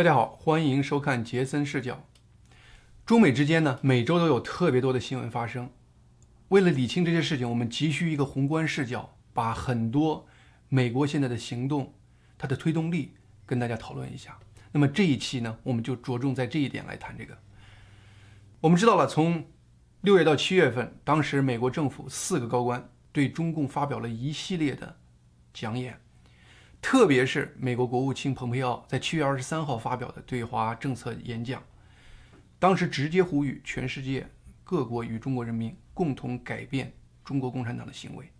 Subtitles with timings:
[0.00, 2.06] 大家好，欢迎收看杰森视角。
[3.04, 5.68] 中美之间呢，每周都有特别多的新闻发生。
[6.48, 10.26] 为了理清这些事情，我们急需一个宏观视角，把很多
[10.70, 11.92] 美国现在的行动、
[12.38, 13.12] 它的推动力
[13.44, 14.38] 跟大家讨论一下。
[14.72, 17.36] 那么这一期呢，我们就着重在这一点来谈这个。
[18.62, 19.44] 我们知道了，从
[20.00, 24.96] 六月到七月份，当时美国政府四个高官对中共发表了一系列的
[25.52, 26.00] 讲演。
[26.82, 31.62] 特别是美国国务卿蓬佩奥在七月二十三号发表的对华政策演讲，
[32.58, 34.28] 当时直接呼吁全世界
[34.64, 36.92] 各国与中国人民共同改变
[37.22, 38.30] 中国共产党的行为。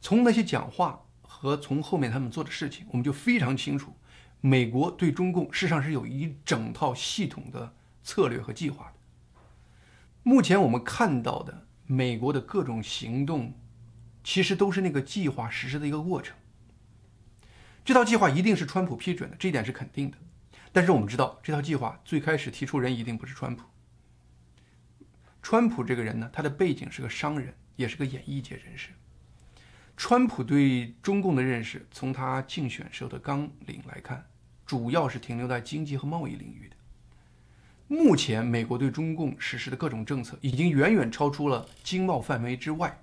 [0.00, 3.92] 从那些讲话和从后面他们做的事情，我们就非常清楚，
[4.40, 7.74] 美国对中共事实上是有一整套系统的
[8.04, 8.92] 策略和计划的。
[10.22, 13.52] 目前我们看到的美国的各种行动，
[14.22, 16.36] 其实都是那个计划实施的一个过程。
[17.86, 20.18] 这套计划一定是川普批准的，这一点是肯定的。
[20.72, 23.62] 但是我们知道，这套计划最开始提出人一定不是川普。
[25.40, 28.88] 川普这个人呢，他的背景是个商人，也是个演艺界人士。
[29.96, 34.26] 川普对中共的认识，从他竞选时候的纲领来看，
[34.66, 36.74] 主要是停留在经济和贸易领域的。
[37.86, 43.00] 目前，美国对中共实施的各种政策，已经远远超出了经贸范围之外。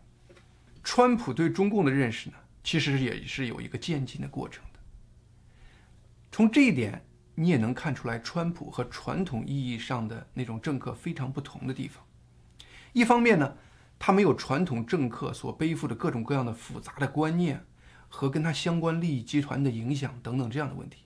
[0.83, 4.61] 川普对中共的认识呢，其实也是有一个渐进的过程。
[6.33, 12.03] 从这一点，你也能看出来，川普和传统意义上的那种政客非常不同的地方。
[12.91, 13.55] 一方面呢，
[13.99, 17.63] 他没有传统政客所背负的各种各样的复杂的观念
[18.09, 21.01] 和跟他相关利益集团的影响等等这样的问题；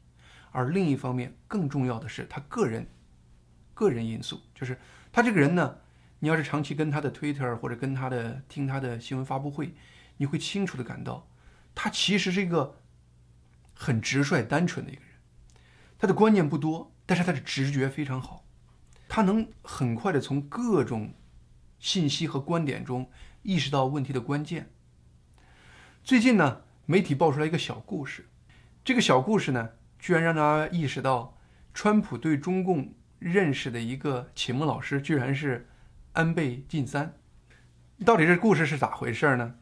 [0.51, 2.87] 而另一方面，更重要的是他个人
[3.73, 4.79] 个人因素，就是
[5.11, 5.79] 他这个人呢，
[6.19, 9.75] 你要是长期跟他的 Twitter 或者跟他的听他的新闻发布会，
[10.15, 11.27] 你会清楚的感到，
[11.75, 12.77] 他其实是一个
[13.73, 15.06] 很直率、单纯的一个人。
[15.99, 18.45] 他的观念不多，但是他的直觉非常好，
[19.09, 21.13] 他能很快的从各种
[21.79, 23.09] 信息和观点中
[23.41, 24.69] 意识到问题的关键。
[26.03, 28.27] 最近呢，媒体爆出来一个小故事，
[28.83, 31.35] 这个小故事呢，居然让大家意识到，
[31.73, 35.67] 川普对中共认识的一个启蒙老师，居然是
[36.13, 37.15] 安倍晋三。
[38.05, 39.55] 到底这故事是咋回事呢？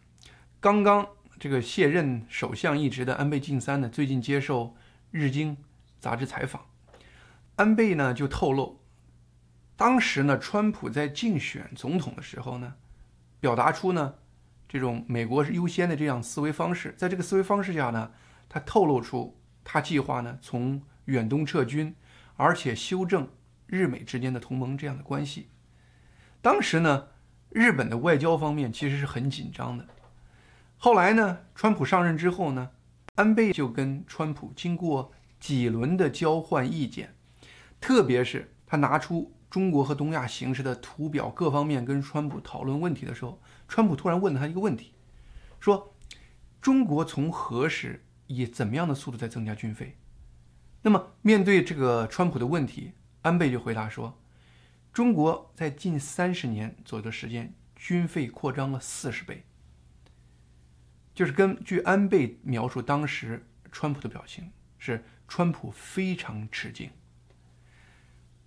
[0.59, 1.07] 刚刚
[1.39, 4.75] 这个卸任首相一职的安倍晋三呢，最近接受
[5.11, 5.55] 日经。
[6.05, 6.67] 杂志采访，
[7.55, 8.79] 安倍呢就透露，
[9.75, 12.75] 当时呢，川普在竞选总统的时候呢，
[13.39, 14.13] 表达出呢
[14.67, 18.11] 这种美国优先的这样思维方式，在这个思维方式下呢，
[18.47, 21.95] 他透露出他计划呢从远东撤军，
[22.35, 23.27] 而且修正
[23.65, 25.49] 日美之间的同盟这样的关系。
[26.39, 27.07] 当时呢，
[27.49, 29.87] 日本的外交方面其实是很紧张的。
[30.77, 32.69] 后来呢，川普上任之后呢，
[33.15, 35.11] 安倍就跟川普经过。
[35.39, 37.15] 几轮的交换意见，
[37.79, 44.93] 特别是他拿出中国和东亚形势的图表各方面跟川普讨论问题的时候，川普突然问了他一个问题，
[45.59, 45.95] 说
[46.59, 49.97] ：“中国从何时以怎么样的速度在增加军费？”
[50.81, 54.19] 那么面对这个川普的问题，安倍就回答说
[54.91, 59.45] ：“中国在近三十年左右的时间，军费扩张了四十倍。”
[61.13, 65.05] 就是根据安倍描述当时川普的表情是。
[65.27, 66.89] 川普非常吃惊，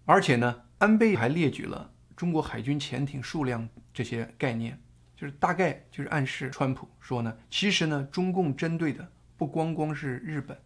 [0.04, 4.80] 而且呢，安倍还列举了中国海军潜艇数量这些概念，
[5.16, 10.56] 就是大概就是暗示川普说呢，其实呢，中共针对的不光光是日本，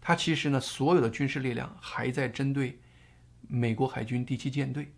[0.00, 2.80] 他其实呢，所有的军事力量还在针对
[3.46, 4.92] 美国海军第七舰队，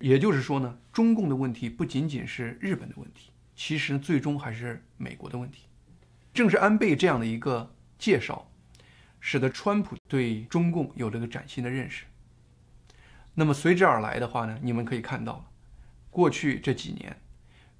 [0.00, 5.66] 也就是说呢，中共的问题不仅仅是日本的问题，其实最终还是美国的问题。
[6.32, 8.48] 正是安倍这样的一个介绍。
[9.24, 12.04] 使得川普对中共有了个崭新的认识。
[13.34, 15.48] 那么随之而来的话呢，你们可以看到，
[16.10, 17.16] 过去这几年，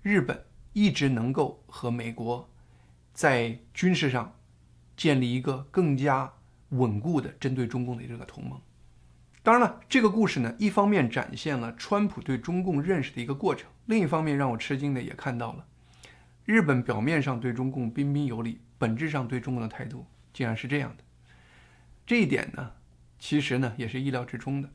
[0.03, 2.49] 日本一直能够和美国
[3.13, 4.35] 在军事上
[4.97, 6.33] 建立一个更加
[6.69, 8.59] 稳固的针对中共的这个同盟。
[9.43, 15.67] 当然了，这个故事呢，一方面展现了川普对中共认识的一个过程，另一方面让我吃惊的也看到了，
[16.45, 21.03] 日本表面上对中共彬彬有礼，本质上对中共的态度竟然是这样的。
[22.05, 22.73] 这一点呢，
[23.19, 24.71] 其实呢也是意料之中的。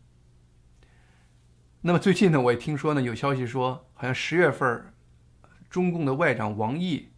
[1.82, 4.94] 那么最近呢，我也听说呢，有消息说，好像十月份，
[5.70, 7.12] 中共的外长王毅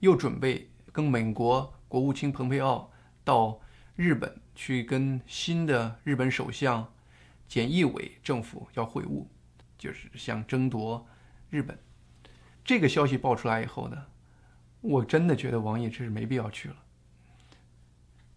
[0.00, 2.90] 又准备跟美国国务卿蓬佩奥
[3.22, 3.60] 到
[3.94, 6.92] 日本去跟新的日本首相
[7.48, 9.26] 菅义伟政府要会晤，
[9.78, 11.06] 就是想争夺
[11.48, 11.78] 日本。
[12.64, 14.06] 这个消息爆出来以后呢，
[14.80, 16.76] 我真的觉得王毅这是没必要去了。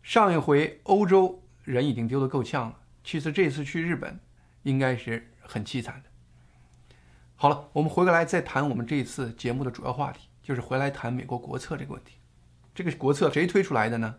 [0.03, 4.19] 上一回欧洲人已经丢得够呛了，其实这次去日本
[4.63, 6.09] 应该是很凄惨的。
[7.35, 12.17] 好了，我们回过来再谈我们这一次节目的主要话题，就是回来谈美国国策这个问题。
[12.75, 14.15] 这个国策谁推出来的呢？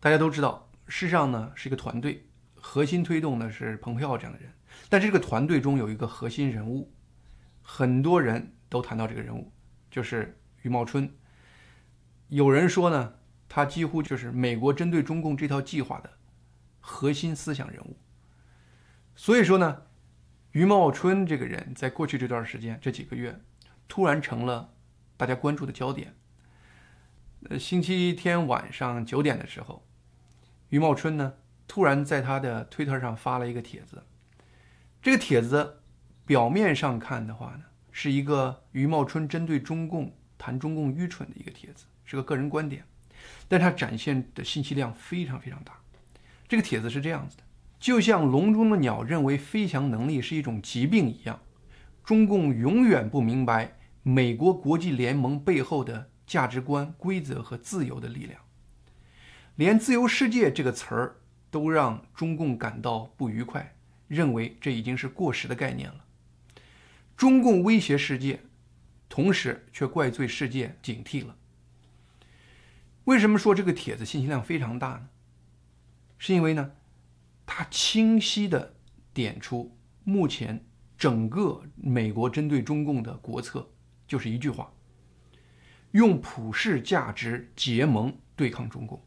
[0.00, 4.52] 大家都知道，事实上呢是一个团队，核心推动的是蓬佩奥这样的人。
[4.90, 6.92] 但这个团队中有一个核心人物，
[7.62, 9.50] 很多人都谈到这个人物，
[9.90, 11.10] 就是余茂春。
[12.28, 13.14] 有人说呢，
[13.48, 16.10] 他几乎就是美国针对中共这套计划的
[16.80, 17.96] 核心思想人物。
[19.16, 19.82] 所以说呢，
[20.52, 23.40] 余茂春这个人在过去这段时间这几个月，
[23.88, 24.74] 突然成了
[25.16, 26.14] 大家关注的焦点。
[27.48, 29.86] 呃，星期天晚上九点的时候，
[30.68, 31.34] 余茂春呢
[31.66, 34.04] 突然在他的推特上发了一个帖子。
[35.00, 35.80] 这个帖子
[36.26, 42.84] 表面上看的话呢，是一个余茂春针对中共谈中共愚蠢的一个帖子，是个个人观点，
[43.48, 45.72] 但它展现的信息量非常非常大。
[46.46, 47.42] 这个帖子是这样子的：
[47.78, 51.40] 就像笼中的鸟认为飞翔能力是一种疾病一样，
[52.04, 58.40] 中共永远不明白美国国际联盟背后的价值观、规则和自由的力量。
[59.56, 61.16] 连“自由世界”这个词儿
[61.50, 63.74] 都让中共感到不愉快。
[64.08, 66.02] 认为这已经是过时的概念了。
[67.14, 68.40] 中共威胁世界，
[69.06, 71.36] 同时却怪罪世界警惕了。
[73.08, 75.08] 为什么说这个帖子信息量非常大呢？
[76.18, 76.72] 是因为呢，
[77.46, 78.74] 它清晰的
[79.14, 80.66] 点出目前
[80.98, 83.70] 整个美国针对中共的国策
[84.06, 84.70] 就是一句话：
[85.92, 89.02] 用普世价值结盟对抗中共。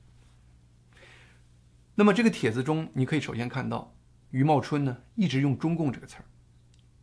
[1.93, 3.95] 那么这个帖子中，你可以首先看到。
[4.31, 6.25] 余茂春呢，一直用“中共”这个词儿，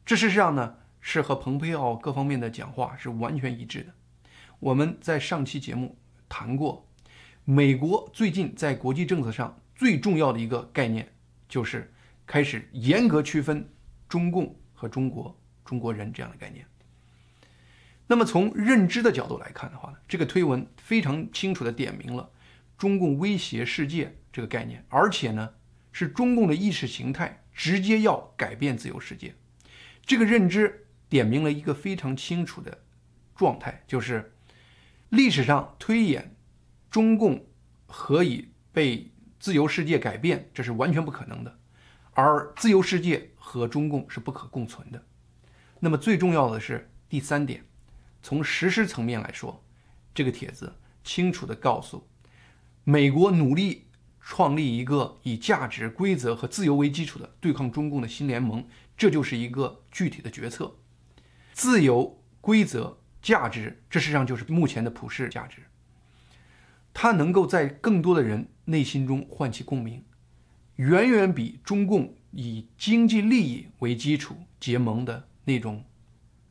[0.04, 3.94] 这事实上呢是和蓬佩奥各方面的讲话是完全一致的。
[4.58, 6.87] 我们在上期节目谈过，
[7.50, 11.10] 美国最近在国际政策上最重要的一个概念，
[11.48, 11.90] 就是
[12.26, 13.66] 开始严格区分
[14.06, 15.34] 中共和中国、
[15.64, 16.66] 中国人这样的概念。
[18.06, 22.30] 那么从认知的角度来看的话呢，这个推文非常清楚地点明了
[22.76, 25.54] 中共威胁世界这个概念，而且呢。
[25.90, 29.34] 是中共的意识形态直接要改变自由世界，
[30.04, 32.84] 这个认知点明了一个非常清楚的
[33.34, 34.34] 状态，就是
[35.08, 36.36] 历史上推演
[36.90, 37.46] 中共
[37.86, 41.58] 何以被自由世界改变，这是完全不可能的，
[42.12, 45.04] 而自由世界和中共是不可共存的。
[45.80, 47.64] 那么最重要的是第三点，
[48.22, 49.64] 从实施层面来说，
[50.14, 50.74] 这个帖子
[51.04, 52.08] 清楚地告诉
[52.84, 53.84] 美国努力。
[54.30, 58.62] 创立一个以价值、规则和自由为基础的对抗中共的新联盟，
[58.94, 60.76] 这就是一个具体的决策。
[61.54, 65.62] 自由、规则、价值，这实际上就是目前的普世价值。
[67.00, 70.02] 它能够在更多的人内心中唤起共鸣，
[70.74, 75.84] 远远比中共以经济利益为基础结盟的那种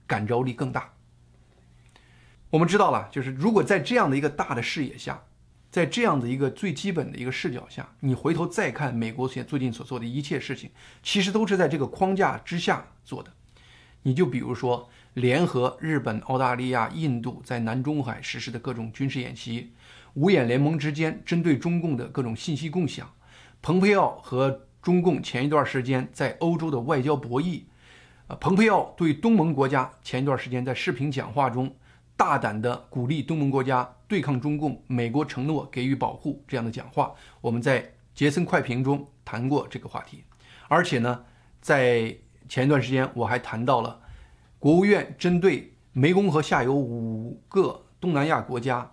[0.05, 0.93] 感召力更大。
[2.49, 5.21] 我们知道了，就是如果在这样的一个大的视野下。
[5.69, 10.71] 在这样的一个最基本的一个视角下，你回头再看美国现最近所做的一切事情，
[11.03, 13.33] 其实都是在这个框架之下做的。
[14.03, 19.73] 你就比如说，联合日本、澳大利亚、印度在南中海实施的各种军事演习，
[20.17, 23.07] 五眼联盟之间针对中共的各种信息共享，
[23.61, 27.61] 蓬佩奥和中共前一段时间在欧洲的外交博弈，
[28.25, 31.71] 呃，蓬佩奥对东盟国家前一段时间在视频讲话中。
[32.15, 40.23] 大胆地鼓励东盟国家对抗中共，美国承诺给予保护这样的讲话，我们在杰森快评中谈过这个话题。
[40.67, 41.25] 而且呢，
[41.61, 42.17] 在
[42.49, 44.01] 前一段时间我还谈到了
[44.57, 48.89] 国务院针对湄公河下游五个东南亚国家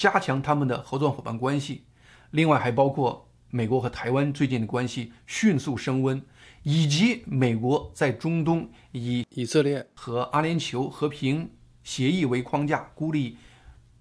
[0.00, 1.84] 加强他们的合作伙伴关系，
[2.30, 6.22] 另外还包括美国和台湾最近的关系迅速升温，
[6.62, 11.50] 以及美国在中东以以色列和阿联酋和平。
[11.82, 13.36] 协议为框架，孤立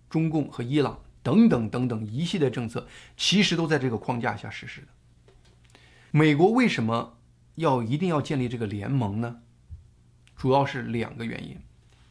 [0.09, 2.87] 中共和伊朗等等等等一系列政策，
[3.17, 4.87] 其实都在这个框架下实施的。
[6.11, 7.17] 美国为什么
[7.55, 9.41] 要一定要建立这个联盟呢？
[10.35, 11.57] 主要是两个原因。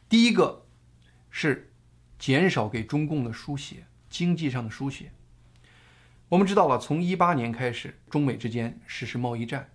[0.08, 0.66] 第一个
[1.30, 1.67] 是
[2.18, 5.12] 减少给中共的输血，经济上的输血。
[6.28, 9.70] 我们知道了，从一八年开始，中美之间实施贸易战，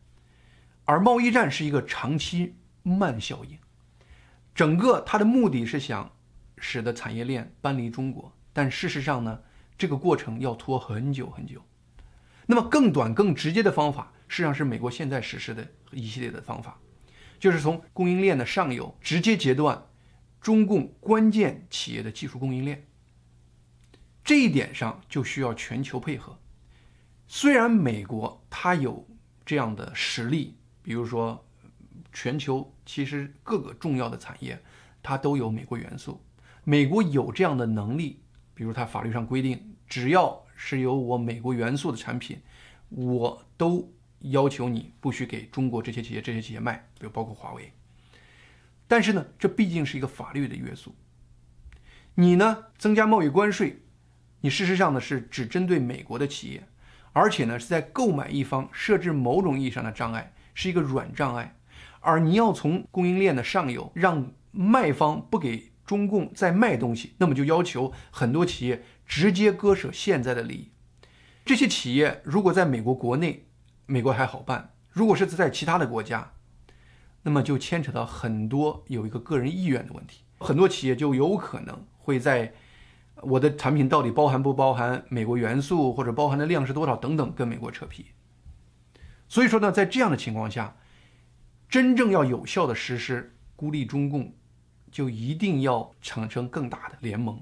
[0.85, 3.57] 而贸易战是一个长期慢效应。
[4.53, 6.11] 整个它的目的是想
[6.57, 9.41] 使得产业链搬离中国，但事实上呢，
[9.77, 11.59] 这个过程要拖很久很久。
[12.45, 16.77] 那么更短、更直接的方法，实际上是美国现在实施的一系列的方法，
[17.39, 19.81] 就是从供应链的上游直接截断
[20.43, 22.85] 中共关键企业的技术供应链。
[24.25, 26.37] 这一点上就需要全球配合。
[27.27, 29.07] 虽然美国它有
[29.45, 31.45] 这样的实力，比如说
[32.11, 34.61] 全球其实各个重要的产业
[35.01, 36.21] 它都有美国元素，
[36.65, 38.19] 美国有这样的能力，
[38.53, 42.41] 比如它法律上规定，只要是有我美国元素的产品，
[42.89, 47.71] 我都要求你不许给中国这些企业这些企业卖，比如包括华为。
[48.87, 50.95] 但是呢，这毕竟是一个法律的约束。
[52.15, 53.81] 你呢，增加贸易关税，
[54.41, 56.67] 你事实上呢是只针对美国的企业，
[57.11, 61.55] 而且呢是在购买一方设置某种意义上的障碍，是一个软障碍。
[62.01, 70.71] 而你要从供应链的上游让卖方不给中共再卖东西，那么就要求很多企业直接割舍现在的利益。
[71.45, 73.47] 这些企业如果在美国国内，
[73.85, 76.33] 美国还好办；如果是在其他的国家，
[77.23, 82.53] 那么就牵扯到很多有一个个人意愿的问题，很多企业就有可能会在
[83.21, 88.07] 我的产品到底包含不包含美国元素，或者包含的量是多少等等，跟美国扯皮。
[89.29, 90.75] 所以说呢，在这样的情况下，
[91.69, 94.33] 真正要有效的实施孤立中共，
[94.91, 97.41] 就一定要产生更大的联盟。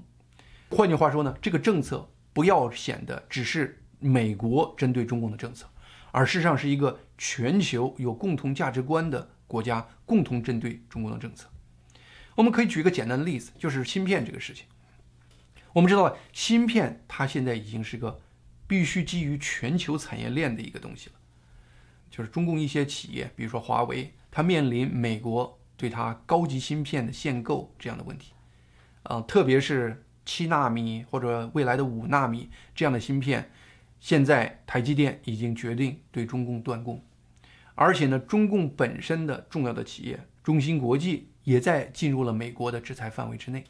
[0.70, 5.66] 换句话说呢，这个政策不要显得只是美国针对中共的政策，
[6.12, 9.28] 而事实上是一个全球有共同价值观的。
[9.52, 11.46] 国家共同针对中国的政策，
[12.34, 14.64] 我们可以举一个简单的例子，就是芯片这个事情。
[15.74, 18.18] 我们知道，芯片它现在已经是个
[18.66, 21.16] 必须基于全球产业链的一个东西了。
[22.10, 28.32] 就是中共一些企业，比如说华为，它面临美国对它高级芯片的限购这样的问题。
[29.02, 33.50] 啊，特别是七纳米或者未来的五纳米这样的芯片，
[34.00, 37.04] 现在台积电已经决定对中共断供。
[37.74, 43.64] 而且呢，中共本身的重要的企业中芯国际也在进入了美国的制裁范围之内。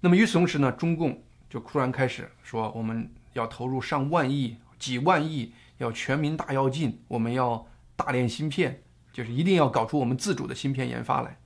[0.00, 11.38] 那么与此同时呢，中共就突然开始说，我们要投入上万亿、几万亿，要全民大跃进，我们要大炼芯片，就是一定要搞出我们自主的芯片研发来。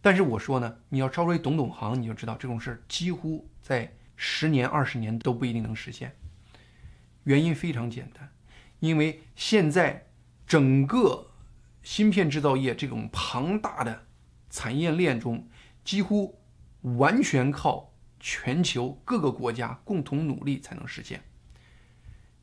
[0.00, 6.16] 但是我说呢，你要稍微懂懂行，你就知道这种事几乎在十年、二十年都不一定能实现。
[7.24, 8.30] 原因非常简单，
[8.80, 10.05] 因为现在。
[10.46, 11.32] 整个
[11.82, 14.06] 芯片制造业这种庞大的
[14.48, 15.48] 产业链中，
[15.84, 16.38] 几乎
[16.80, 21.22] 完全靠全球各个国家共同努力才能实现。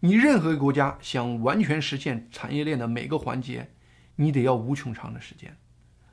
[0.02, 3.72] 你任何一个国家想完全实现产业链的每个环节，
[4.18, 5.58] 你得要无穷长的时间，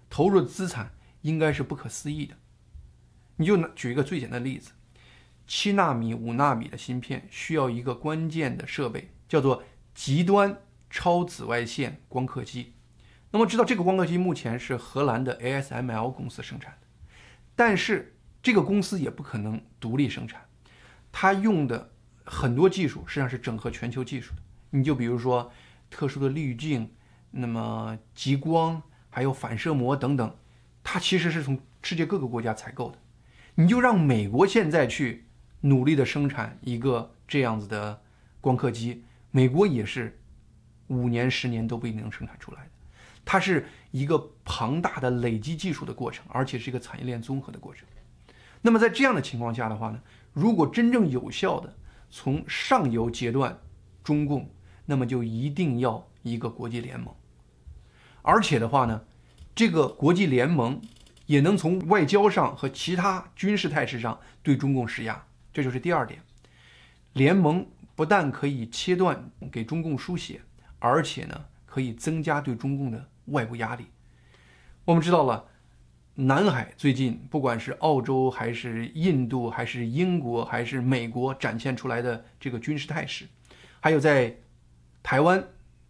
[0.09, 0.93] 投入的资产
[1.23, 2.37] 应该是不可思议的。
[3.37, 4.71] 你就举一个最简单的例子，
[5.47, 10.57] 七纳米、五纳米的芯片需要一个关键的设备，叫做极端。
[10.91, 12.75] 超紫外线光刻机，
[13.31, 16.87] 那么知道这个光刻机目前是荷兰的 ASML 公司生产的，
[17.55, 20.45] 但是这个公司也不可能独立生产，
[21.13, 21.93] 它用的
[22.25, 24.43] 很多技术实际上是整合全球技术的。
[24.71, 25.53] 你就比如说
[25.89, 26.93] 特殊的滤镜，
[27.31, 30.37] 那么极光，还有反射膜等等，
[30.83, 32.99] 它其实是从世界各个国家采购的。
[33.55, 35.29] 你就让美国现在去
[35.61, 38.03] 努力的生产一个这样子的
[38.41, 40.17] 光刻机，美国也是。
[40.91, 42.71] 五年、十年都不一定能生产出来的，
[43.25, 47.87] 它是一个庞大的累积技术的过程，而且是一个产业链综合的过程。
[48.63, 51.75] 那么在这样的情况下的话呢，如果真正有效的
[52.11, 53.59] 从上游截断
[54.03, 54.51] 中共，
[54.87, 57.15] 那么就一定要一个国际联盟，
[58.23, 59.05] 而且的话呢，
[59.55, 60.83] 这个国际联盟
[61.27, 65.25] 也能从外交上和其他军事态势上对中共施压。
[65.53, 66.21] 这就是第二点，
[67.13, 70.43] 联盟不但可以切断给中共输血。
[70.81, 73.87] 而且呢，可以增加对中共的外部压力。
[74.85, 75.47] 我们知道了，
[76.15, 83.27] 南海最近不管是澳洲还是印度还是英国还是美国展现出来的这个军事态势，
[83.79, 84.35] 还有在
[85.03, 85.43] 台湾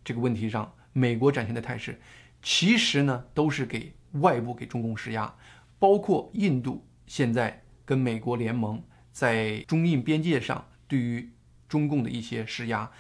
[0.04, 1.99] 这个问题上，美国展现的态势，
[2.42, 5.35] 其实呢都是给外部给中共施压。
[5.78, 8.82] 包括印度现在跟美国联盟，
[9.12, 11.32] 在中印边界上对于
[11.68, 12.90] 中共的一些施压。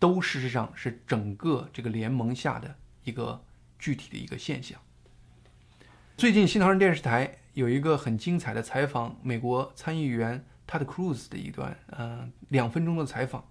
[0.00, 3.44] 都事实上是整个这个联盟下的一个
[3.78, 4.80] 具体的一个现象。
[6.16, 13.44] 最近新唐人电视台有一个很精彩的采访美国参议员 Ted Cruz 的一段，嗯，两分钟的采访。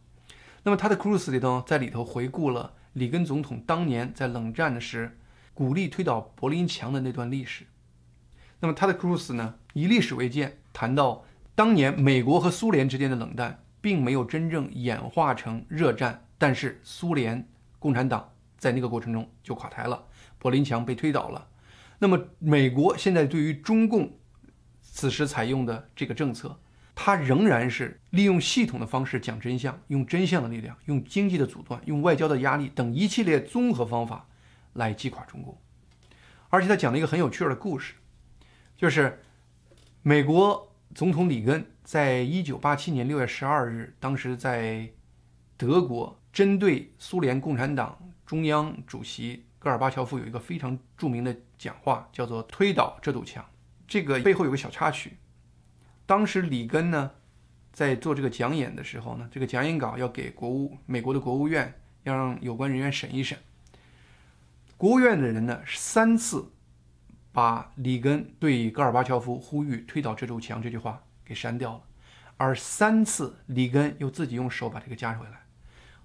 [0.63, 5.19] 那么 Ted Cruz 里头在里头回顾了里根总统当年在冷战的时
[5.53, 7.65] 鼓励推倒柏林墙的那段历史。
[8.59, 16.25] 那么 Ted Cruz 呢以历史为鉴，谈到当年美国和苏联之间的冷战并没有真正演化成热战。
[16.39, 20.07] 但是苏联共产党在那个过程中就垮台了，
[20.39, 21.47] 柏林墙被推倒了。
[21.99, 24.17] 那么美国现在对于中共
[24.81, 26.59] 此时采用的这个政策，
[26.95, 34.27] 它仍然是利用系统的方式讲真相，用真相的力量，用经济的阻断，用外交的压力等一系列综合方法
[34.73, 35.57] 来击垮中共。
[36.49, 37.93] 而且他讲了一个很有趣的故事，
[38.75, 39.21] 就是
[40.01, 44.89] 美国总统里根在一九八七年六月十二日，当时在
[45.55, 53.45] 德国针对苏联共产党中央主席戈尔巴乔夫有一个非常著名的讲话，叫做“推倒这堵墙”。
[53.87, 55.17] 这个背后有个小插曲，
[56.05, 57.11] 当时里根呢
[57.73, 63.37] 在做这个讲演的时候呢，这个讲演稿要给国务美国的国务院，要让有关人员审一审。
[64.77, 66.51] 国务院的人呢三次
[67.33, 71.81] 把里根对戈尔巴乔夫呼吁推倒这堵墙这句话给删掉了，
[72.37, 75.48] 而三次里根又自己用手把这个加回来。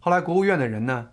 [0.04, 1.08] 后来国务院的人呢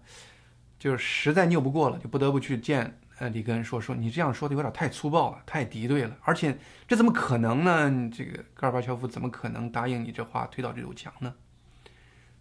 [0.78, 8.10] 就是实在拗不过了，就不得不去见呃里根说说你这样说的有点太粗暴了，太敌对了，而且这怎么可能呢？
[8.14, 11.34] 这个戈尔巴乔夫怎么可能答应你这话推倒这堵墙呢？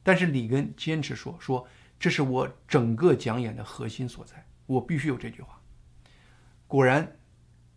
[0.02, 1.68] 但是里根坚持说说
[2.00, 4.44] 这是我整个讲演的核心所在。
[4.66, 5.60] 我必须有这句话。
[6.66, 7.16] 果然，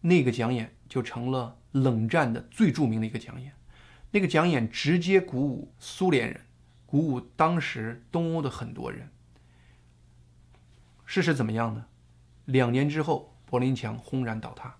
[0.01, 3.53] 那个讲演就成了冷战的最著名的一个讲演。
[4.09, 6.41] 那个讲演直接鼓舞苏联人，
[6.93, 9.09] 鼓舞当时东欧的很多人。
[11.05, 11.87] 事实怎么样呢？
[12.45, 14.75] 两年之后，柏林墙轰然倒塌。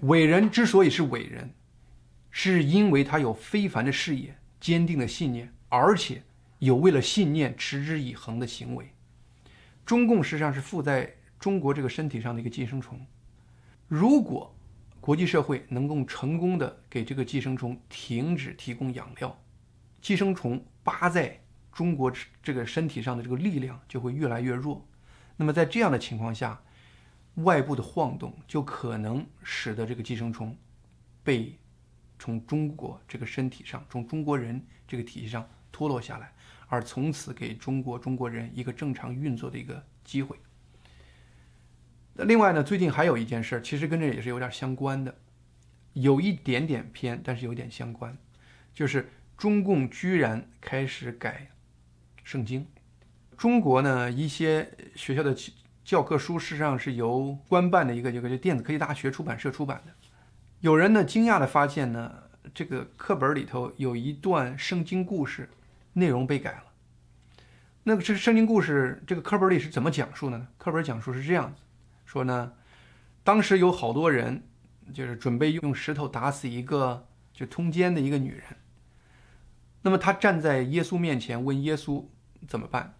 [0.00, 1.50] 伟人之所以是伟人，
[2.30, 6.22] 是因为他有非凡的视野、坚定的信念，而且
[6.60, 8.90] 有为了信念持之以恒的行为。
[9.84, 13.06] 中共实际上是附在中国这个身体上的一个寄生虫。
[13.86, 14.56] 如果
[15.02, 19.38] 国际社会能够成功的给这个寄生虫停止提供养料，
[20.00, 24.86] 寄生虫扒在中国这个身体上的这个力量就会越来越弱。
[25.36, 26.62] 那么在这样的情况下，
[27.34, 30.56] 外部的晃动就可能使得这个寄生虫
[31.24, 31.58] 被
[32.20, 36.32] 从中国这个身体上，从中国人这个体系上脱落下来。
[36.68, 40.36] 而从此给中国中国人一个正常运作的一个机会。
[42.14, 45.14] 那另外呢，最近还有一件事，其实跟这也是有点相关的，
[45.92, 48.16] 有一点点偏，但是有点相关，
[48.74, 51.48] 就是中共居然开始改
[52.24, 52.66] 圣经。
[53.36, 55.36] 中国呢，一些学校的
[55.84, 59.92] 教科书事实上是由官办的一个一个电子科技大学出版社出版的。
[60.60, 62.12] 有人呢惊讶的发现呢，
[62.54, 65.48] 这个课本里头有一段圣经故事。
[65.98, 66.64] 内容被改了。
[67.84, 70.46] 那个这圣经故事，这个课本里是怎么讲述的呢？
[70.58, 71.62] 课本讲述是这样子，
[72.04, 72.52] 说呢，
[73.24, 74.42] 当时有好多人，
[74.92, 78.42] 就是准备用石头打死一个就通奸的一个女人。
[79.86, 82.06] 那么他站在耶稣面前问耶稣
[82.48, 82.94] 怎么办？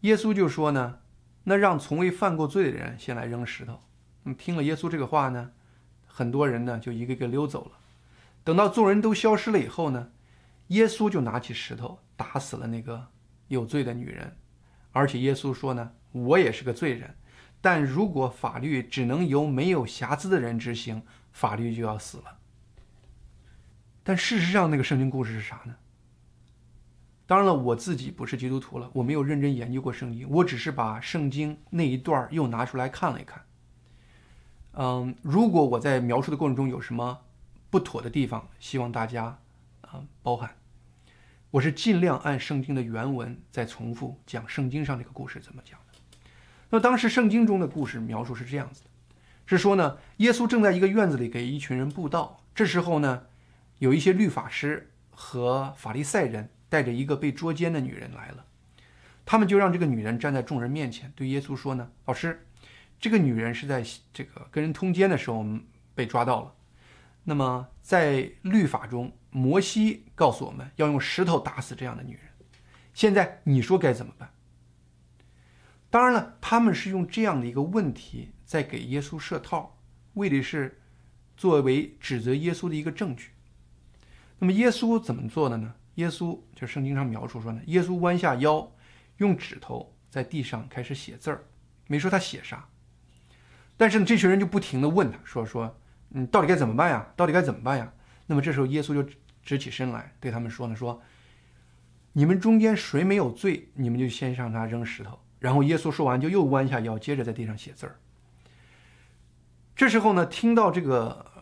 [0.00, 0.98] 耶稣就说呢，
[1.44, 3.80] 那让从未犯过罪的人先来扔石头。
[4.24, 5.52] 那么听了耶稣这个话呢，
[6.08, 7.78] 很多人呢就一个个溜走了。
[8.42, 10.10] 等到众人都消失了以后呢？
[10.68, 13.06] 耶稣就拿起石头打死了那个
[13.46, 14.36] 有罪的女人，
[14.90, 17.14] 而且耶稣说呢：“我也是个罪人，
[17.60, 22.38] 但如果法律只能由没有瑕疵的人执行，法律就要死了。”
[24.04, 25.74] 但事实上，那个圣经故事是啥呢？
[27.26, 33.42] 当然了，我自己不是基督徒了，我没有认真研究过圣经，我只是把圣经那一段又拿出来看了一看。
[34.74, 37.18] 嗯，如果我在描述的过程中有什么
[37.70, 39.38] 不妥的地方，希望大家
[39.80, 40.04] 啊。
[40.22, 40.54] 包含，
[41.50, 45.98] 我是尽量按圣经的原文再重复讲圣经上这个故事怎么讲的。
[46.68, 48.90] 那当时圣经中的故事描述是这样子的：
[49.46, 53.22] 是说呢，耶稣正在一个院子里给一群人布道，这时候呢，
[53.78, 58.44] 有一些律法师和法利赛人带着一个被捉奸的女人来了，
[59.24, 62.46] 他们就让这个女人站在众人面前，对耶稣说呢：“老师，
[62.98, 65.44] 这个女人是在这个跟人通奸的时候
[65.94, 66.54] 被抓到了。
[67.24, 72.22] 那么在律法中。”摩西告诉我们要用石头打死这样的女人，
[72.92, 74.32] 现在你说该怎么办？
[75.90, 79.76] 当然了，他们是用这样的一个问题在给耶稣设套，
[80.12, 80.80] 为的是
[81.36, 83.30] 作为指责耶稣的一个证据。
[84.44, 85.72] 那么耶稣怎么做的呢？
[85.94, 88.70] 耶稣就圣经上描述说呢，耶稣弯下腰，
[89.16, 91.44] 用指头在地上开始写字儿，
[91.86, 92.68] 没说他写啥。
[93.78, 95.74] 但是呢，这群人就不停的问他说说，
[96.10, 97.08] 嗯，到底该怎么办呀？
[97.16, 97.90] 到底该怎么办呀？
[98.26, 99.08] 那么这时候耶稣就。
[99.46, 101.02] 直起身来对他们说呢：“说，
[102.14, 108.00] 你们中间谁没有罪，你们就先向他扔石头。”然后耶稣说完，就又弯下腰，接着在地上写字儿。
[109.76, 111.33] 这时候呢，听到这个，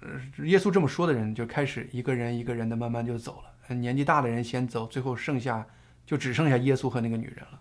[0.00, 3.74] 呃，耶稣这么说的人就开始一个人一个人的慢慢就走了。
[3.74, 5.64] 年纪大的人先走，最后剩下
[6.04, 7.60] 就只剩下耶稣和那个女人了。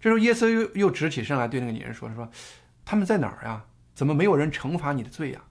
[0.00, 2.28] 这时候耶稣又又直起身来对那个女人说：“说，
[2.84, 3.64] 他们在哪儿呀？
[3.94, 5.44] 怎么没有人惩罚你的罪呀？”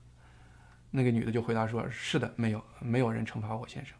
[0.92, 3.96] 那个女的就回答说：“是的，没有，没有人惩罚我先生。”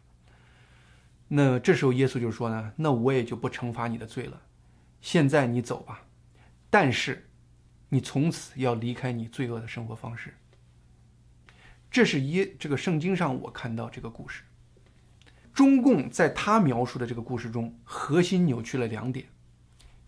[1.28, 4.40] 那这时候耶稣就说呢：“那我也就不惩罚你的罪了，
[5.00, 6.02] 现在你走吧，
[6.68, 7.28] 但是
[7.90, 10.34] 你从此要离开你罪恶的生活方式。”
[11.90, 14.42] 这是耶这个圣经上我看到这个故事，
[15.54, 19.26] 中共在他描述的这个故事中，核心扭曲了两点：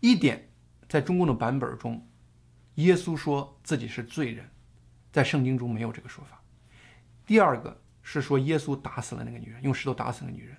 [0.01, 0.51] 一点，
[0.89, 2.07] 在中共的版本中，
[2.75, 4.49] 耶稣说自己是罪人，
[5.11, 6.37] 在圣经中没有这个说法；
[7.27, 10.57] 第二个是说耶稣打死了那个女人，用石头打死了女人。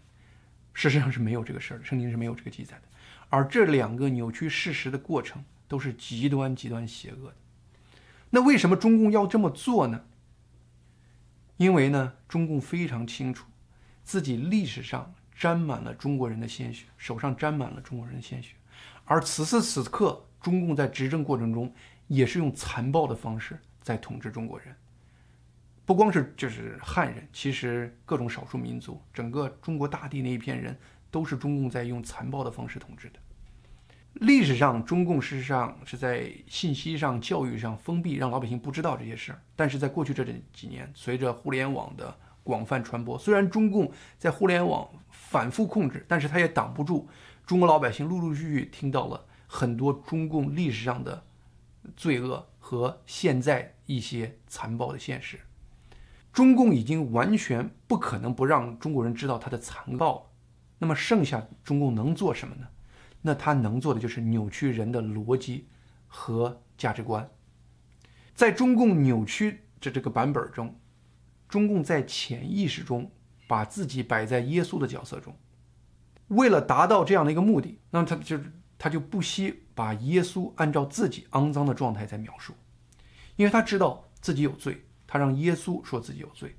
[0.73, 2.83] 事实上是没有这个事儿的，圣经是没有这个记载的。
[3.29, 7.35] 而这两个扭曲事实的过程都是极端极端邪恶的。
[8.29, 10.05] 那为什么中共要这么做呢？
[11.61, 13.45] 因为呢，中共非常清楚，
[14.03, 18.55] 自己历史上沾满了中国人的鲜血，手上沾满了中国人的鲜血。
[19.05, 21.71] 而此时此刻，中共在执政过程中
[22.07, 24.75] 也是用残暴的方式在统治中国人。
[25.85, 30.75] 不光是就是汉人，其实各种少数民族，整个中国大地那一片人，
[31.11, 33.19] 都是中共在用残暴的方式统治的。
[34.13, 39.41] 历史上，中共事实上是在信息上、教育上封闭，让老百姓不知道这些事儿。
[39.55, 47.07] 但是在过去这几年，随着互联网的广泛传播，虽然中共在互联网反复控制，但是他也挡不住
[47.45, 51.23] 中国老百姓陆陆续续听到了很多中共历史上的
[51.95, 55.39] 罪恶和现在一些残暴的现实。
[56.33, 60.31] 中共已经完全不可能不让中国人知道他的残暴，
[60.77, 62.67] 那么剩下中共能做什么呢？
[63.21, 65.67] 那他能做的就是扭曲人的逻辑
[66.07, 67.29] 和价值观。
[68.33, 70.79] 在中共扭曲的这个版本中，
[71.47, 73.11] 中共在潜意识中
[73.47, 75.35] 把自己摆在耶稣的角色中，
[76.29, 78.39] 为了达到这样的一个目的，那么他就
[78.77, 82.53] 他就不惜把耶稣按照自己肮脏的状态在描述，
[83.35, 84.85] 因为他知道自己有罪。
[85.05, 86.55] 他让耶稣说自己有罪，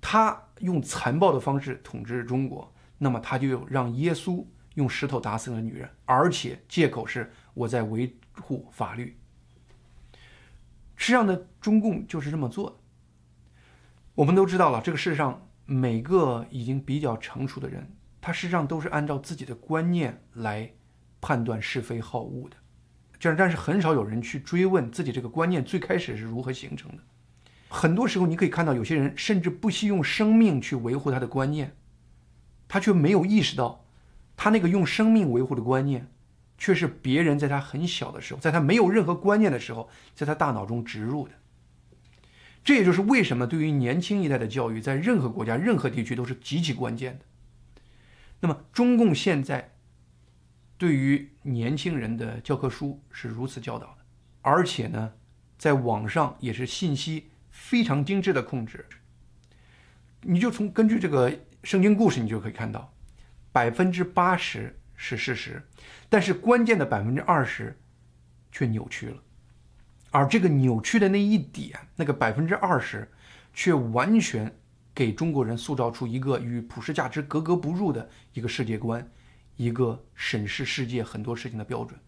[0.00, 4.44] 他用残暴的方式统治中国，那么他就让耶稣
[4.78, 9.18] 用石头打死了女人，而且借口是我在维护法律。
[10.94, 12.76] 实际上呢，中共就是这么做的。
[14.14, 20.72] 我们都知道了，这个世上每个已经比较成熟的人，他实际上都是按照自己的观念来
[21.20, 22.56] 判断是非好恶的，
[23.18, 27.02] 这样，但是很少有人去追问自己这个观念最开始是如何形成的。
[27.68, 31.74] 很多时候，你可以看到有些人甚至不惜用生命去维护他的观念，
[32.68, 33.84] 他却没有意识到，
[34.38, 36.08] 他那个用生命维护的观念，
[36.56, 41.34] 却是别人在他很小的时候，在他没有任何观念的时候，在他大脑中植入的。
[42.64, 47.24] 这也就是为什么对于年轻一代的教育，在任何国家、任何地区都是极其关键的。
[48.40, 49.74] 那么，中共现在
[50.78, 53.98] 对于年轻人的教科书是如此教导的，
[54.40, 55.12] 而且呢，
[55.58, 57.28] 在网上也是信息。
[57.50, 58.86] 非常精致的控制，
[60.22, 62.94] 你就从根据这个圣经故事，你就可以看到，
[63.58, 65.60] 百分之八十是事实，
[66.08, 67.76] 但是关键的百分之二十
[68.52, 69.20] 却扭曲了，
[70.12, 73.10] 而这个扭曲的那一点，那个百分之二十，
[73.52, 74.54] 却完全
[74.94, 79.10] 给中国人塑造出一个与普世价值格格不入的一个世界观，
[79.56, 81.98] 一个审视世界很多事情的标准。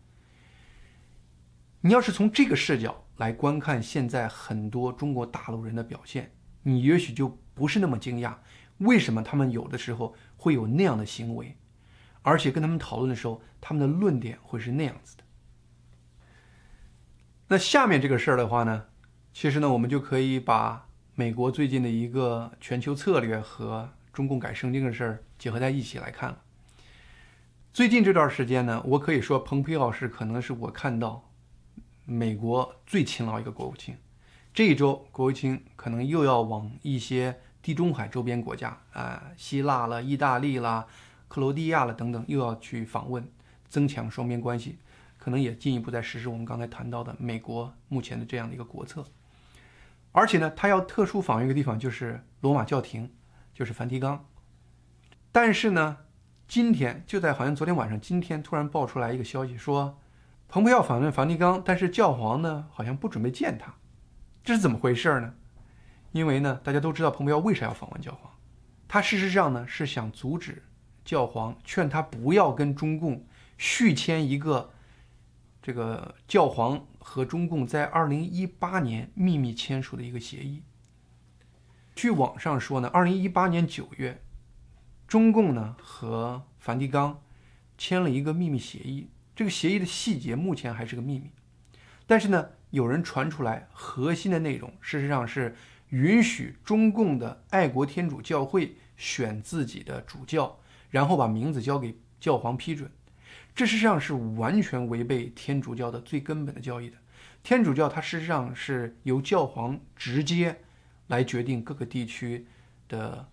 [1.80, 6.30] 你要是从这个视角来观看现在很多中国大陆人的表现，
[6.62, 8.36] 你也许就不是那么惊讶，
[8.78, 11.54] 为什么他们有的时候会有那样的行为，
[12.22, 15.24] 而且跟他们讨论的时候，他们的论点会是那样子的。
[17.48, 18.86] 那下面这个事儿的话呢，
[19.34, 26.42] 其实呢，我们就可以把美国最近的一个全球策略和中共改圣经的事儿结合在一起来看了。
[27.74, 31.26] 最近这段时间呢，我可以说蓬佩奥是可能是我看到。
[32.06, 33.96] 美国最勤劳一个国务卿，
[34.52, 40.86] 这一周国务卿可能又要往一些地中海周边国家啊，希腊了、意大利啦、
[41.28, 43.26] 克罗地亚了等等，又要去访问，
[43.68, 44.78] 增强双边关系，
[45.18, 49.04] 可能也进一步在实施我们刚才谈到的美国目前的这样的一个国策。
[50.12, 53.12] 而且呢，他要特殊访问一个地方，就是罗马教廷，
[53.54, 54.24] 就是梵蒂冈。
[55.32, 55.98] 但是呢，
[56.48, 59.98] 今天就在好像昨天晚上，今天突然爆出来一个消息说。
[60.52, 63.72] 蓬佩奥访问梵蒂冈，但是教皇呢好像不准备见他，
[64.42, 65.34] 这是怎么回事呢？
[66.12, 68.32] 因为呢，大家都知道蓬佩奥为啥要访问教皇，
[68.88, 70.62] 他事实上呢是想阻止
[71.04, 73.24] 教皇，劝他不要跟中共
[73.56, 74.70] 续签一个
[75.62, 80.62] 这个教皇和中共在二零一八年秘密签署的一个协议。
[81.94, 84.22] 据网上说呢，二零一八年九月，
[85.06, 87.22] 中共呢和梵蒂冈
[87.76, 89.10] 签了一个秘密协议。
[89.36, 91.30] 这个协议的细节目前还是个秘密，
[92.06, 95.56] 但是呢，有人传出来，核心的内容事实上是
[95.90, 100.58] 允许中共的爱国天主教会选自己的主教，
[100.90, 102.90] 然后把名字交给教皇批准。
[103.54, 106.96] 这事实上是完全违背天主教的最根本的教义的。
[107.42, 110.60] 天主教它事实上是由教皇直接
[111.08, 112.46] 来决定各个地区
[112.88, 113.28] 的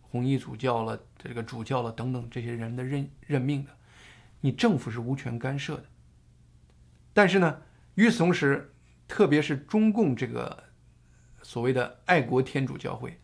[0.00, 3.70] 红衣主教了、这个主教了等等这些人的任任命的，
[4.40, 5.84] 你政府是无权干涉的。
[7.12, 7.62] 但是呢，
[7.96, 8.72] 与此同时，
[9.08, 10.64] 特别是中共这个
[11.48, 13.18] 所谓的爱国天主教会，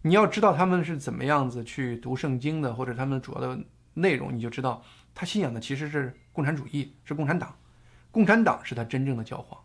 [0.00, 3.60] 你要知道他们是怎么样子去读圣经的，或者他们主要的
[3.92, 4.82] 内容，你就知道
[5.14, 7.54] 他信仰的其实是共产主义，是共产党。
[8.10, 9.60] 共产党是他真正的教皇。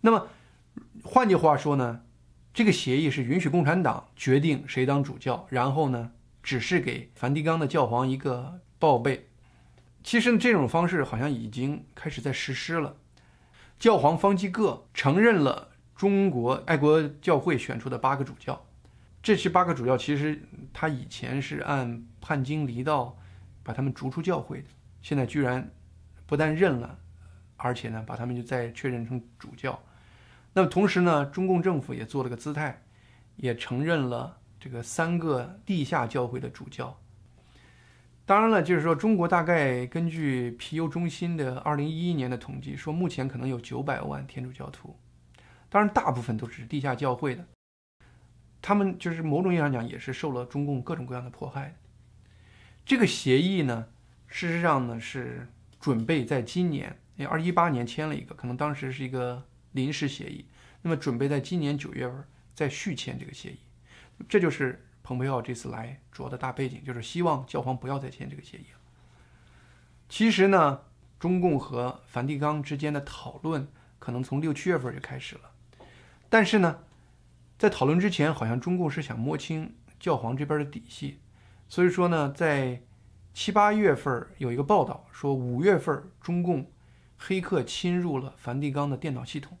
[0.00, 0.26] 那么，
[1.04, 2.02] 换句话说呢，
[2.52, 6.10] 这个协议是允许共产党决定谁当主教，然后呢，
[6.42, 9.28] 只是给梵蒂冈的教皇一个报备。
[10.02, 12.96] 其实，这种方式好像已经开始在实施了。
[13.78, 15.69] 教皇方济各承认了
[16.00, 18.58] 中国爱国教会选出的八个主教。
[19.22, 20.40] 这些八个主教其实
[20.72, 23.14] 他以前是按叛经离道
[23.62, 24.68] 把他们逐出教会的，
[25.02, 25.70] 现在居然
[26.24, 26.98] 不但认了。
[27.58, 29.78] 而且呢，把他们就再确认成主教。
[30.54, 32.80] 那么同时呢，中共政府也做了个姿态，
[33.36, 36.98] 也承认了这个三个地下教会的主教。
[38.24, 44.96] 当然了，就是说中国大概根据皮尤中心的二零一一年的统计，说目前可能有九百万天主教徒。
[45.70, 47.46] 当然，大部分都是地下教会的，
[48.60, 51.76] 他们就是某种意义上讲也是受了中共各种各样的迫害。
[52.84, 53.86] 这个协议呢，
[54.26, 55.48] 事实上呢是
[55.80, 56.98] 准备在今年。
[57.28, 60.46] 二一八年签了一个，可能当时是一个临时协议，
[60.80, 63.58] 那么准备在今年九月份再续签这个协议，
[64.26, 68.78] 这就是蓬佩奥这次来主要的大背景，就是希望教皇不要再签这个协议了。
[70.08, 70.80] 其实呢，
[71.18, 75.49] 中共和梵蒂冈之间的讨论可能从六七月份就开始了，
[76.30, 76.78] 但是呢，
[77.58, 81.20] 在讨论之前，好像中共是想摸清教皇这边的底细，
[81.68, 82.80] 所以说呢，在
[83.34, 86.70] 七八月份有一个报道说，五月份中共。
[87.22, 89.58] 黑客侵入了梵蒂冈的电脑系统，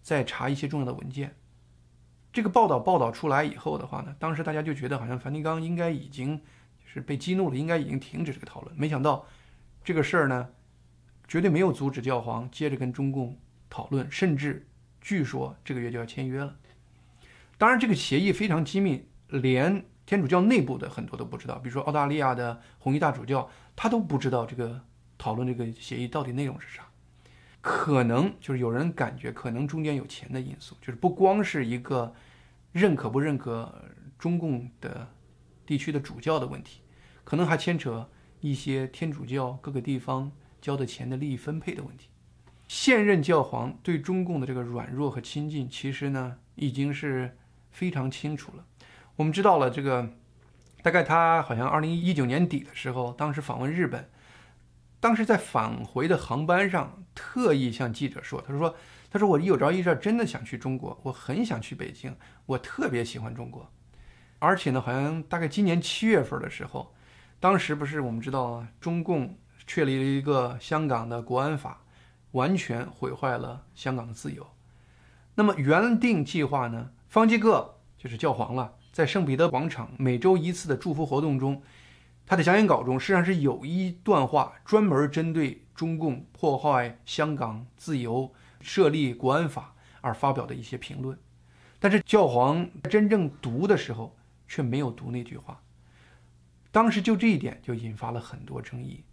[0.00, 1.34] 在查一些重要的文件。
[2.32, 6.40] 这个报道报道出来以后的话呢，当时大家就觉得好像梵蒂冈应该已经
[6.84, 8.76] 是被激怒了，应该已经停止这个讨论。
[8.78, 9.26] 没想到
[9.82, 10.50] 这个事儿呢，
[11.26, 13.36] 绝对没有阻止教皇接着跟中共
[13.68, 14.64] 讨论，甚至
[15.04, 16.56] 据说这个月就要签约了。
[17.56, 24.84] 当然，这个协议非常机密，连天主教内部的很多都不知道，比如说澳大利亚的红衣大主教，他都不知道这个。
[25.16, 26.82] 讨论这个协议到底内容是啥？
[27.60, 32.12] 可能就是有人感觉，可能中间有钱的因素，就是不光是一个
[32.72, 33.72] 认可不认可
[34.18, 35.08] 中共的
[35.64, 36.80] 地区的主教的问题，
[37.22, 42.08] 可能还牵扯一些天主教各个地方交的钱的利益分配的问题。
[42.66, 47.36] 现任教皇对中共的这个软弱和亲近，其实呢已经是
[47.70, 48.64] 非常清楚了。
[49.16, 50.10] 我们知道了这个，
[50.82, 54.08] 大概他好像二零一九年底的时候，当时访问日本。
[55.00, 58.74] 当时在返回的航班上，特意向记者说：“他说，
[59.10, 63.70] 他说我有朝一日真的想去中国，我很想去北京，我特别喜欢中国。
[64.38, 66.94] 而且呢，好像大概今年七月份的时候，
[67.38, 71.83] 当时不是我们知道啊中共确立了一个香港的国安法，
[72.34, 74.46] 完全毁坏了香港的自由。
[75.34, 81.60] 那么原定计划呢，方济各就是教皇了，在圣彼得广场每周一次的祝福活动中。”
[82.26, 91.18] 他的讲演稿中实际上是有一段话专门针对中共破坏香港自由、设立国安法而发表的一些评论，
[91.78, 94.16] 但是教皇真正读的时候
[94.48, 95.60] 却没有读那句话。
[96.72, 99.04] 当时就这一点就引发了很多争议，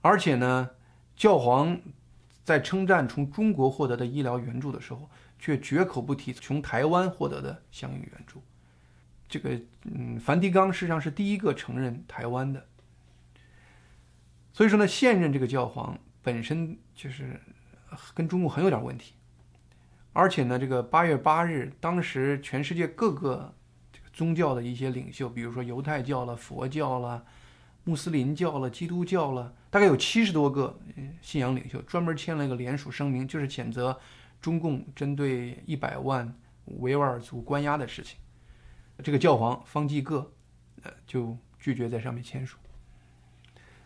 [0.00, 0.70] 而且呢，
[1.14, 1.80] 教皇
[2.44, 8.42] 在称赞从中国获得的医疗援助的时候，却绝口不提从台湾获得的相应援助。
[9.26, 12.64] 这个嗯，梵蒂冈实际上是第一个承认台湾的，
[14.52, 17.40] 所以说呢，现任这个教皇本身就是
[18.12, 19.14] 跟中共很有点问题，
[20.12, 23.52] 而且呢，这个八月八日，当时全世界各个
[23.92, 27.24] 这个宗教的一些领袖，比如说犹太教了、佛教了、
[27.84, 30.78] 穆斯林教了、基督教了，大概有七十多个
[31.20, 33.98] 信仰领袖，专门签了一个联署声明，就是谴责
[34.40, 36.32] 中共针对一百万
[36.66, 38.16] 维吾尔族关押的事情。
[39.02, 40.32] 这个教皇方济各，
[40.84, 42.56] 呃，就拒绝在上面签署。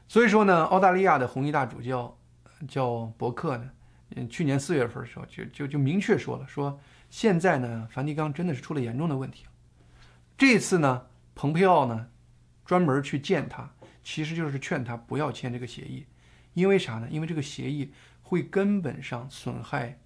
[0.07, 2.15] 所以说呢，澳大利亚的红衣大主教
[2.69, 3.71] 叫伯克呢，
[4.15, 9.47] 嗯，去年四月份的时候就就就明确说了，说现在呢，梵蒂冈真的是出了严重的问题。
[10.37, 12.09] 这次呢，蓬佩奥呢，
[12.67, 13.71] 专门去见他，
[14.11, 16.07] 其实就是劝他不要签这个协议，
[16.55, 17.07] 因为啥呢？
[17.11, 17.93] 因为这个协议
[18.23, 19.99] 会根本上损害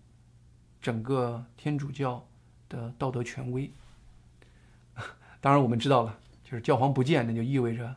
[0.80, 2.26] 整个天主教。
[2.72, 3.70] 的道德权威。
[5.42, 7.94] 当然，我们知道了，就是教皇不见，那就意味着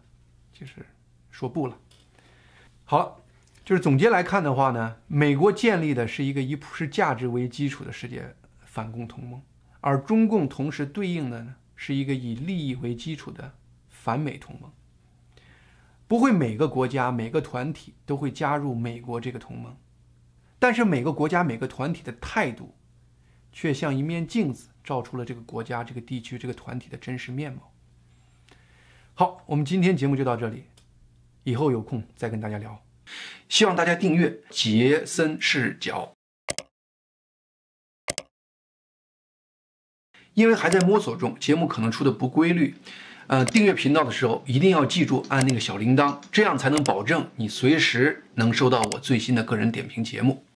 [0.51, 0.85] 就是
[1.31, 1.77] 说不了。
[2.83, 3.15] 好了，
[3.63, 9.41] 就是总结来看的话呢，美国建立的是一个以普世价值为基础的世界反共同盟，
[9.79, 13.53] 而中共同时对应的呢是一个以利益为基础的
[13.87, 14.69] 反美同盟。
[16.07, 19.75] 不会每个国家每个团体都会加入美国这个同盟，
[20.59, 22.75] 但是每个国家每个团体的态度，
[23.51, 27.73] 却像一面镜子，照出了这个国家、这个地区、这个团体的真实面貌。
[29.15, 30.65] 好，我们今天节目就到这里，
[31.43, 32.83] 以后有空再跟大家聊。
[33.49, 36.13] 希望大家订阅杰森视角，
[40.33, 42.75] 因为还在摸索中，节目可能出的不规律。
[43.27, 50.45] 呃，订阅频道的时候一定要记住按那个小铃铛，这样才能保证你随时能收到我最新的个人点评节目。